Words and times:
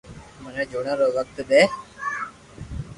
مني 0.41 0.63
جوڻيا 0.71 0.93
رو 0.99 1.07
وقت 1.17 1.37
دي 1.49 1.61